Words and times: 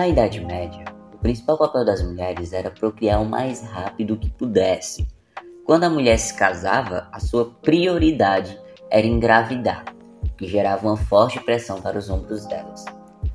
Na 0.00 0.08
Idade 0.08 0.40
Média, 0.40 0.86
o 1.12 1.18
principal 1.18 1.58
papel 1.58 1.84
das 1.84 2.02
mulheres 2.02 2.54
era 2.54 2.70
procriar 2.70 3.20
o 3.20 3.28
mais 3.28 3.60
rápido 3.60 4.16
que 4.16 4.30
pudesse. 4.30 5.06
Quando 5.66 5.84
a 5.84 5.90
mulher 5.90 6.18
se 6.18 6.32
casava, 6.32 7.06
a 7.12 7.20
sua 7.20 7.50
prioridade 7.60 8.58
era 8.88 9.06
engravidar, 9.06 9.84
que 10.38 10.48
gerava 10.48 10.86
uma 10.86 10.96
forte 10.96 11.38
pressão 11.40 11.82
para 11.82 11.98
os 11.98 12.08
ombros 12.08 12.46
delas. 12.46 12.82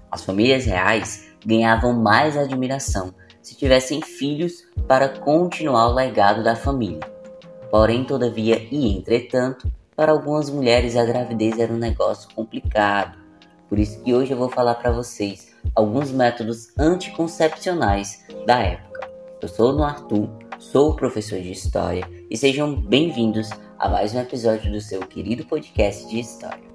As 0.10 0.26
famílias 0.26 0.66
reais 0.66 1.32
ganhavam 1.46 1.94
mais 1.94 2.36
admiração 2.36 3.14
se 3.44 3.56
tivessem 3.56 4.02
filhos 4.02 4.64
para 4.88 5.08
continuar 5.08 5.90
o 5.90 5.94
legado 5.94 6.44
da 6.44 6.56
família. 6.56 7.08
Porém, 7.70 8.04
todavia 8.04 8.58
e 8.72 8.98
entretanto, 8.98 9.72
para 9.96 10.12
algumas 10.12 10.50
mulheres 10.50 10.98
a 10.98 11.06
gravidez 11.06 11.60
era 11.60 11.72
um 11.72 11.78
negócio 11.78 12.28
complicado. 12.34 13.20
Por 13.70 13.78
isso 13.78 14.02
que 14.02 14.16
hoje 14.16 14.32
eu 14.32 14.38
vou 14.38 14.50
falar 14.50 14.74
para 14.74 14.90
vocês 14.90 15.55
alguns 15.74 16.12
métodos 16.12 16.68
anticoncepcionais 16.78 18.24
da 18.46 18.60
época. 18.60 19.10
Eu 19.42 19.48
sou 19.48 19.76
o 19.76 19.84
Arthur, 19.84 20.30
sou 20.60 20.96
professor 20.96 21.40
de 21.40 21.52
História 21.52 22.08
e 22.30 22.38
sejam 22.38 22.76
bem-vindos 22.76 23.50
a 23.78 23.90
mais 23.90 24.14
um 24.14 24.20
episódio 24.20 24.72
do 24.72 24.82
seu 24.82 25.02
querido 25.02 25.46
podcast 25.46 26.08
de 26.10 26.20
História. 26.20 26.66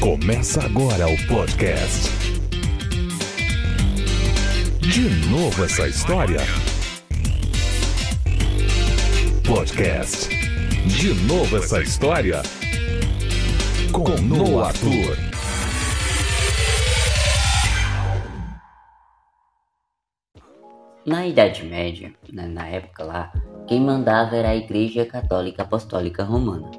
Começa 0.00 0.64
agora 0.64 1.08
o 1.08 1.26
podcast. 1.26 2.27
De 4.90 5.02
novo 5.28 5.64
essa 5.64 5.86
história? 5.86 6.38
Podcast. 9.46 10.30
De 10.86 11.12
novo 11.26 11.58
essa 11.58 11.82
história? 11.82 12.40
Com 13.92 14.08
Noah 14.22 14.68
Arthur. 14.68 15.14
Na 21.04 21.26
Idade 21.26 21.64
Média, 21.64 22.14
né, 22.32 22.46
na 22.46 22.66
época 22.68 23.04
lá, 23.04 23.30
quem 23.66 23.82
mandava 23.82 24.36
era 24.36 24.48
a 24.48 24.56
Igreja 24.56 25.04
Católica 25.04 25.64
Apostólica 25.64 26.24
Romana. 26.24 26.70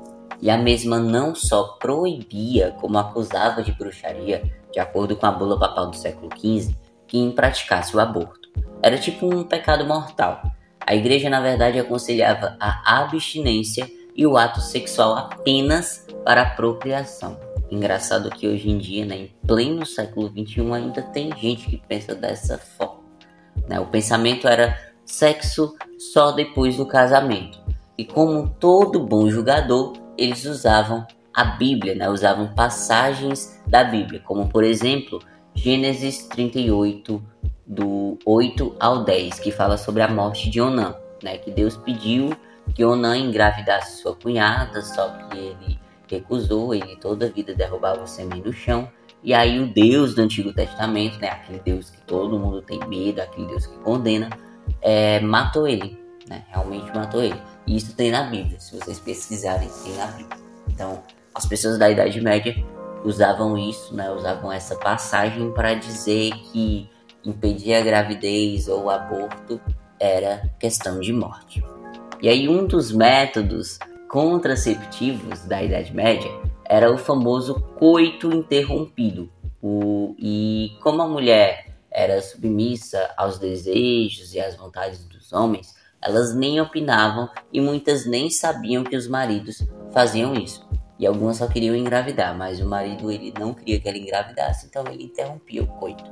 E 0.42 0.50
a 0.50 0.58
mesma 0.58 0.98
não 0.98 1.36
só 1.36 1.78
proibia, 1.78 2.72
como 2.82 2.98
acusava 2.98 3.62
de 3.62 3.72
bruxaria, 3.72 4.52
de 4.74 4.80
acordo 4.80 5.16
com 5.16 5.28
a 5.28 5.32
bula 5.32 5.60
papal 5.60 5.92
do 5.92 5.96
século 5.96 6.32
XV, 6.36 6.76
quem 7.10 7.32
praticasse 7.32 7.96
o 7.96 8.00
aborto. 8.00 8.50
Era 8.82 8.98
tipo 8.98 9.26
um 9.26 9.44
pecado 9.44 9.86
mortal. 9.86 10.42
A 10.80 10.96
igreja, 10.96 11.30
na 11.30 11.42
verdade, 11.42 11.80
aconselhava 11.80 12.56
a 12.60 13.02
abstinência 13.02 13.90
e 14.16 14.26
o 14.26 14.38
ato 14.38 14.62
sexual 14.62 15.16
apenas 15.16 16.06
para 16.24 16.44
a 16.44 16.50
procriação. 16.52 17.38
Engraçado 17.70 18.30
que 18.30 18.48
hoje 18.48 18.70
em 18.70 18.78
dia, 18.78 19.06
né, 19.06 19.16
em 19.18 19.32
pleno 19.46 19.86
século 19.86 20.30
XXI, 20.30 20.74
ainda 20.74 21.02
tem 21.02 21.36
gente 21.36 21.68
que 21.68 21.78
pensa 21.78 22.16
dessa 22.16 22.58
forma. 22.58 23.04
Né? 23.68 23.80
O 23.80 23.88
pensamento 23.88 24.48
era 24.48 24.78
sexo 25.06 25.76
só 25.98 26.32
depois 26.32 26.78
do 26.78 26.86
casamento. 26.86 27.60
E 27.98 28.06
como 28.06 28.50
todo 28.60 29.06
bom 29.06 29.30
julgador, 29.30 29.94
eles 30.18 30.46
usavam 30.46 31.06
a 31.34 31.44
Bíblia, 31.44 31.96
né? 31.96 32.10
usavam 32.10 32.54
passagens 32.54 33.62
da 33.68 33.84
Bíblia, 33.84 34.22
como 34.22 34.50
por 34.50 34.64
exemplo 34.64 35.20
Gênesis 35.54 36.28
38, 36.28 37.22
do 37.66 38.18
8 38.26 38.76
ao 38.80 39.04
10, 39.04 39.40
que 39.40 39.52
fala 39.52 39.78
sobre 39.78 40.02
a 40.02 40.08
morte 40.08 40.50
de 40.50 40.60
Onã, 40.60 40.96
né? 41.22 41.38
que 41.38 41.52
Deus 41.52 41.78
pediu 41.78 42.36
que 42.74 42.84
Onã 42.84 43.18
engravidasse 43.18 44.02
sua 44.02 44.16
cunhada, 44.16 44.82
só 44.82 45.10
que 45.10 45.38
ele 45.38 45.80
recusou, 46.08 46.74
ele 46.74 46.96
toda 46.96 47.28
a 47.28 47.30
vida 47.30 47.54
derrubava 47.54 48.04
o 48.04 48.08
sêmen 48.08 48.42
do 48.42 48.54
chão. 48.54 48.90
E 49.24 49.34
aí 49.34 49.60
o 49.60 49.68
Deus 49.68 50.16
do 50.16 50.22
Antigo 50.22 50.54
Testamento, 50.54 51.20
né, 51.20 51.30
aquele 51.30 51.60
Deus 51.60 51.90
que 51.90 52.02
todo 52.02 52.40
mundo 52.40 52.62
tem 52.62 52.80
medo, 52.88 53.22
aquele 53.22 53.48
Deus 53.48 53.68
que 53.68 53.78
condena, 53.80 54.30
é, 54.82 55.20
matou 55.20 55.68
ele, 55.68 56.00
né, 56.28 56.46
realmente 56.50 56.90
matou 56.96 57.22
ele. 57.22 57.40
E 57.68 57.76
isso 57.76 57.96
tem 57.96 58.12
na 58.12 58.24
Bíblia, 58.24 58.60
se 58.60 58.78
vocês 58.78 59.00
pesquisarem, 59.00 59.70
tem 59.84 59.94
na 59.98 60.06
Bíblia. 60.08 60.38
Então, 60.70 61.04
as 61.36 61.46
pessoas 61.46 61.78
da 61.78 61.90
Idade 61.90 62.22
Média 62.22 62.56
usavam 63.04 63.58
isso, 63.58 63.96
né, 63.96 64.12
usavam 64.12 64.52
essa 64.52 64.76
passagem 64.76 65.52
para 65.52 65.74
dizer 65.74 66.32
que 66.52 66.90
impedir 67.26 67.74
a 67.74 67.82
gravidez 67.82 68.68
ou 68.68 68.86
o 68.86 68.90
aborto 68.90 69.60
era 70.00 70.50
questão 70.60 71.00
de 71.00 71.12
morte. 71.12 71.64
E 72.22 72.30
aí 72.30 72.48
um 72.50 72.66
dos 72.66 72.92
métodos 72.92 73.80
contraceptivos 74.10 75.46
da 75.46 75.62
Idade 75.62 75.94
Média 75.94 76.32
era 76.66 76.92
o 76.92 76.98
famoso 76.98 77.56
coito 77.78 78.34
interrompido. 78.34 79.30
O, 79.62 80.16
e 80.18 80.72
como 80.82 81.02
a 81.02 81.08
mulher 81.08 81.74
era 81.92 82.22
submissa 82.22 83.12
aos 83.18 83.40
desejos 83.40 84.34
e 84.34 84.40
às 84.40 84.56
vontades 84.56 85.04
dos 85.06 85.34
homens, 85.34 85.76
elas 86.02 86.34
nem 86.34 86.62
opinavam 86.62 87.30
e 87.52 87.60
muitas 87.60 88.06
nem 88.06 88.30
sabiam 88.30 88.84
que 88.84 88.96
os 88.96 89.08
maridos 89.08 89.68
faziam 89.92 90.34
isso. 90.34 90.68
E 91.00 91.08
algumas 91.08 91.38
só 91.38 91.48
queriam 91.48 91.76
engravidar, 91.76 92.38
mas 92.38 92.60
o 92.60 92.66
marido 92.66 93.10
ele 93.10 93.34
não 93.40 93.54
queria 93.54 93.80
que 93.80 93.88
ela 93.88 93.98
engravidasse, 93.98 94.68
então 94.68 94.84
ele 94.92 95.06
interrompia 95.06 95.64
o 95.64 95.68
coito, 95.68 96.04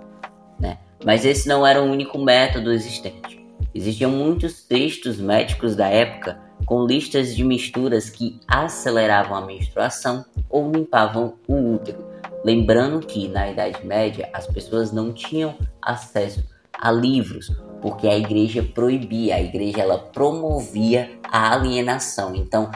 né? 0.57 0.77
Mas 1.03 1.25
esse 1.25 1.47
não 1.47 1.67
era 1.67 1.83
o 1.83 1.85
único 1.85 2.17
método 2.17 2.71
existente. 2.71 3.45
Existiam 3.75 4.09
muitos 4.09 4.63
textos 4.63 5.19
médicos 5.19 5.75
da 5.75 5.89
época 5.89 6.39
com 6.65 6.85
listas 6.85 7.35
de 7.35 7.43
misturas 7.43 8.09
que 8.09 8.39
aceleravam 8.47 9.37
a 9.37 9.45
menstruação 9.45 10.25
ou 10.49 10.71
limpavam 10.71 11.35
o 11.47 11.73
útero. 11.75 12.05
Lembrando 12.43 13.05
que 13.05 13.27
na 13.27 13.49
Idade 13.49 13.85
Média 13.85 14.29
as 14.33 14.47
pessoas 14.47 14.91
não 14.91 15.11
tinham 15.11 15.55
acesso 15.81 16.43
a 16.73 16.91
livros, 16.91 17.51
porque 17.81 18.07
a 18.07 18.17
igreja 18.17 18.63
proibia, 18.63 19.35
a 19.35 19.41
igreja 19.41 19.81
ela 19.81 19.97
promovia 19.97 21.19
a 21.23 21.53
alienação. 21.53 22.33
Então, 22.33 22.71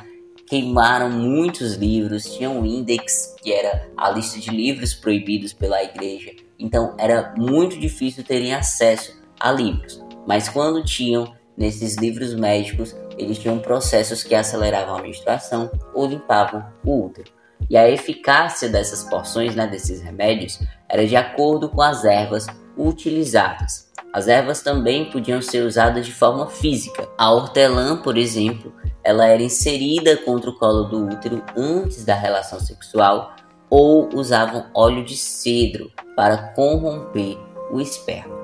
queimaram 0.51 1.09
muitos 1.09 1.75
livros, 1.75 2.25
tinha 2.25 2.49
um 2.49 2.65
index 2.65 3.37
que 3.41 3.53
era 3.53 3.87
a 3.95 4.09
lista 4.09 4.37
de 4.37 4.49
livros 4.49 4.93
proibidos 4.93 5.53
pela 5.53 5.81
igreja. 5.81 6.31
Então, 6.59 6.93
era 6.99 7.33
muito 7.37 7.79
difícil 7.79 8.21
terem 8.21 8.53
acesso 8.53 9.17
a 9.39 9.49
livros. 9.49 10.03
Mas 10.27 10.49
quando 10.49 10.83
tinham 10.83 11.33
nesses 11.55 11.95
livros 11.95 12.33
médicos, 12.33 12.93
eles 13.17 13.37
tinham 13.37 13.59
processos 13.59 14.23
que 14.23 14.35
aceleravam 14.35 14.97
a 14.97 15.01
menstruação 15.01 15.71
ou 15.93 16.05
limpavam 16.05 16.65
o 16.83 17.05
útero. 17.05 17.31
E 17.69 17.77
a 17.77 17.89
eficácia 17.89 18.67
dessas 18.67 19.05
porções, 19.05 19.55
né, 19.55 19.65
desses 19.65 20.01
remédios, 20.01 20.59
era 20.89 21.07
de 21.07 21.15
acordo 21.15 21.69
com 21.69 21.81
as 21.81 22.03
ervas 22.03 22.45
utilizadas. 22.77 23.89
As 24.11 24.27
ervas 24.27 24.61
também 24.61 25.09
podiam 25.09 25.41
ser 25.41 25.65
usadas 25.65 26.05
de 26.05 26.11
forma 26.11 26.47
física. 26.47 27.07
A 27.17 27.31
hortelã, 27.31 27.95
por 27.95 28.17
exemplo, 28.17 28.73
ela 29.03 29.27
era 29.27 29.41
inserida 29.41 30.17
contra 30.17 30.49
o 30.49 30.55
colo 30.57 30.83
do 30.83 31.05
útero 31.07 31.43
antes 31.55 32.05
da 32.05 32.15
relação 32.15 32.59
sexual 32.59 33.35
ou 33.69 34.09
usavam 34.13 34.65
óleo 34.73 35.03
de 35.03 35.15
cedro 35.15 35.91
para 36.15 36.53
corromper 36.53 37.37
o 37.71 37.79
esperma. 37.79 38.35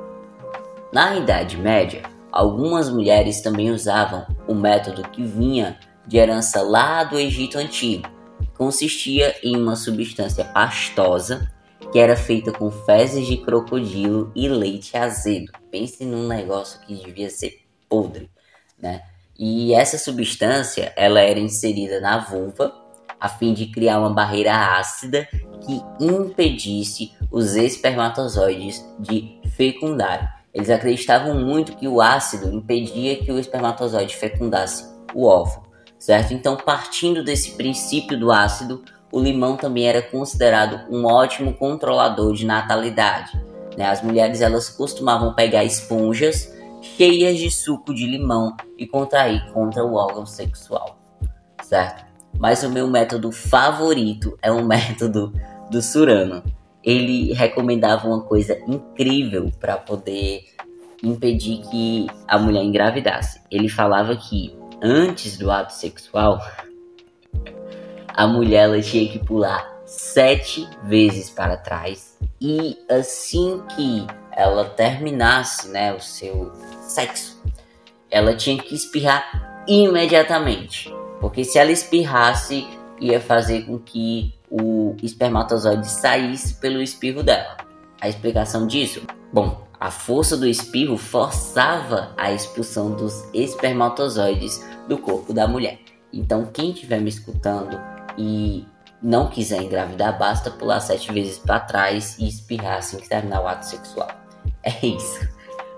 Na 0.91 1.15
Idade 1.15 1.57
Média, 1.57 2.03
algumas 2.31 2.89
mulheres 2.89 3.41
também 3.41 3.71
usavam 3.71 4.25
o 4.47 4.55
método 4.55 5.03
que 5.09 5.23
vinha 5.23 5.77
de 6.07 6.17
herança 6.17 6.61
lá 6.61 7.03
do 7.03 7.19
Egito 7.19 7.57
Antigo. 7.57 8.09
Consistia 8.57 9.35
em 9.43 9.55
uma 9.55 9.75
substância 9.75 10.45
pastosa 10.45 11.51
que 11.91 11.99
era 11.99 12.15
feita 12.15 12.51
com 12.51 12.71
fezes 12.71 13.27
de 13.27 13.37
crocodilo 13.37 14.31
e 14.35 14.47
leite 14.47 14.97
azedo. 14.97 15.51
Pense 15.69 16.03
num 16.05 16.27
negócio 16.27 16.79
que 16.81 16.95
devia 16.95 17.29
ser 17.29 17.59
podre, 17.89 18.29
né? 18.77 19.01
E 19.39 19.73
essa 19.73 19.97
substância, 19.97 20.93
ela 20.95 21.21
era 21.21 21.39
inserida 21.39 21.99
na 21.99 22.19
vulva 22.19 22.73
a 23.19 23.27
fim 23.27 23.53
de 23.53 23.67
criar 23.67 23.99
uma 23.99 24.13
barreira 24.13 24.77
ácida 24.77 25.27
que 25.65 25.81
impedisse 25.99 27.11
os 27.31 27.55
espermatozoides 27.55 28.83
de 28.99 29.39
fecundar. 29.55 30.43
Eles 30.53 30.69
acreditavam 30.69 31.35
muito 31.35 31.75
que 31.75 31.87
o 31.87 32.01
ácido 32.01 32.53
impedia 32.53 33.17
que 33.17 33.31
o 33.31 33.39
espermatozoide 33.39 34.15
fecundasse 34.15 34.85
o 35.13 35.25
óvulo, 35.25 35.67
certo? 35.99 36.33
Então, 36.33 36.55
partindo 36.55 37.23
desse 37.23 37.51
princípio 37.51 38.19
do 38.19 38.31
ácido, 38.31 38.83
o 39.11 39.19
limão 39.19 39.55
também 39.55 39.87
era 39.87 40.01
considerado 40.01 40.91
um 40.91 41.05
ótimo 41.05 41.53
controlador 41.53 42.33
de 42.33 42.45
natalidade. 42.45 43.39
Né? 43.77 43.85
As 43.85 44.01
mulheres 44.01 44.41
elas 44.41 44.69
costumavam 44.69 45.33
pegar 45.33 45.63
esponjas 45.63 46.56
cheias 46.81 47.37
de 47.37 47.49
suco 47.51 47.93
de 47.93 48.05
limão 48.05 48.55
e 48.77 48.87
contrair 48.87 49.51
contra 49.51 49.83
o 49.83 49.95
órgão 49.95 50.25
sexual, 50.25 50.99
certo? 51.63 52.05
Mas 52.39 52.63
o 52.63 52.69
meu 52.69 52.87
método 52.87 53.31
favorito 53.31 54.37
é 54.41 54.51
o 54.51 54.63
método 54.65 55.33
do 55.69 55.81
Surano. 55.81 56.43
Ele 56.83 57.33
recomendava 57.33 58.07
uma 58.07 58.21
coisa 58.21 58.57
incrível 58.67 59.51
para 59.59 59.77
poder 59.77 60.45
impedir 61.03 61.61
que 61.69 62.07
a 62.27 62.37
mulher 62.37 62.63
engravidasse. 62.63 63.41
Ele 63.51 63.67
falava 63.67 64.15
que 64.15 64.57
antes 64.81 65.37
do 65.37 65.51
ato 65.51 65.73
sexual, 65.73 66.39
a 68.07 68.27
mulher 68.27 68.63
ela 68.63 68.81
tinha 68.81 69.07
que 69.11 69.19
pular 69.19 69.77
sete 69.85 70.67
vezes 70.83 71.29
para 71.29 71.55
trás 71.55 72.17
e 72.41 72.77
assim 72.89 73.61
que 73.75 74.05
ela 74.37 74.65
terminasse, 74.65 75.67
né, 75.69 75.91
o 75.91 75.99
seu 75.99 76.53
sexo, 76.83 77.41
ela 78.11 78.35
tinha 78.35 78.61
que 78.61 78.75
espirrar 78.75 79.63
imediatamente, 79.67 80.93
porque 81.19 81.43
se 81.43 81.57
ela 81.57 81.71
espirrasse 81.71 82.67
ia 83.01 83.19
fazer 83.19 83.63
com 83.63 83.79
que 83.79 84.33
o 84.49 84.95
espermatozoide 85.01 85.87
saísse 85.89 86.55
pelo 86.55 86.81
espirro 86.81 87.23
dela. 87.23 87.57
A 87.99 88.07
explicação 88.07 88.65
disso? 88.65 89.01
Bom, 89.33 89.67
a 89.79 89.91
força 89.91 90.37
do 90.37 90.47
espirro 90.47 90.97
forçava 90.97 92.13
a 92.15 92.31
expulsão 92.31 92.91
dos 92.91 93.27
espermatozoides 93.33 94.65
do 94.87 94.97
corpo 94.97 95.33
da 95.33 95.47
mulher. 95.47 95.79
Então, 96.13 96.45
quem 96.45 96.71
estiver 96.71 97.01
me 97.01 97.09
escutando 97.09 97.79
e 98.17 98.65
não 99.01 99.29
quiser 99.29 99.61
engravidar, 99.61 100.17
basta 100.17 100.49
pular 100.49 100.79
sete 100.79 101.11
vezes 101.11 101.37
para 101.37 101.59
trás 101.59 102.17
e 102.17 102.27
espirrar 102.27 102.77
assim 102.77 102.97
que 102.97 103.09
terminar 103.09 103.41
o 103.41 103.47
ato 103.47 103.65
sexual. 103.65 104.26
É 104.67 104.85
isso. 104.85 105.25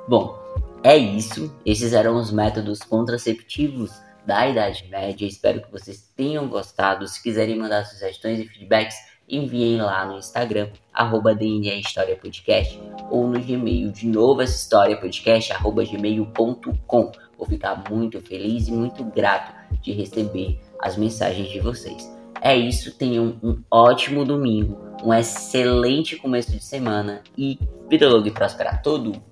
Bom, 0.08 0.36
é 0.84 0.98
isso. 0.98 1.56
Esses 1.64 1.94
eram 1.94 2.16
os 2.16 2.32
métodos 2.32 2.80
contraceptivos 2.80 3.92
da 4.26 4.48
Idade 4.48 4.88
Média. 4.90 5.28
Espero 5.28 5.62
que 5.62 5.72
vocês 5.72 6.12
tenham 6.16 6.48
gostado. 6.48 7.08
Se 7.08 7.22
quiserem 7.22 7.56
mandar 7.56 7.86
sugestões 7.86 8.40
e 8.40 8.48
feedbacks, 8.48 8.98
enviem 9.30 9.80
lá 9.80 10.06
no 10.08 10.18
Instagram, 10.18 10.70
arroba 10.92 11.38
História 11.40 12.16
Podcast, 12.16 12.82
ou 13.12 13.28
no 13.28 13.40
Gmail, 13.40 13.92
de 13.92 14.08
novo 14.08 14.42
essa 14.42 14.56
história 14.56 14.98
podcast, 14.98 15.54
arroba 15.54 15.84
gmail.com. 15.86 17.12
Vou 17.38 17.48
ficar 17.48 17.84
muito 17.92 18.20
feliz 18.20 18.70
e 18.70 18.72
muito 18.72 19.04
grato 19.04 19.54
de 19.84 19.92
receber 19.92 20.60
as 20.82 20.98
mensagens 20.98 21.48
de 21.50 21.60
vocês. 21.60 22.19
É 22.50 22.58
isso, 22.58 22.92
tenham 22.98 23.38
um 23.44 23.62
ótimo 23.70 24.26
domingo, 24.26 24.76
um 25.04 25.14
excelente 25.14 26.16
começo 26.16 26.52
de 26.52 26.64
semana 26.64 27.22
e 27.38 27.60
vida 27.88 28.10
longa 28.10 28.28
e 28.28 28.32
próspera 28.32 28.72
a 28.72 28.78
todos! 28.78 29.29